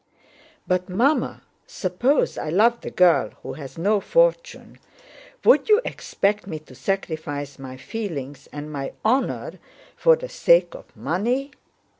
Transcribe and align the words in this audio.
"But, 0.65 0.89
Mamma, 0.89 1.43
suppose 1.67 2.35
I 2.35 2.49
loved 2.49 2.83
a 2.87 2.89
girl 2.89 3.29
who 3.43 3.53
has 3.53 3.77
no 3.77 3.99
fortune, 3.99 4.79
would 5.45 5.69
you 5.69 5.79
expect 5.85 6.47
me 6.47 6.57
to 6.57 6.73
sacrifice 6.73 7.59
my 7.59 7.77
feelings 7.77 8.47
and 8.51 8.71
my 8.71 8.93
honor 9.05 9.59
for 9.95 10.15
the 10.15 10.27
sake 10.27 10.73
of 10.73 10.85
money?" 10.97 11.51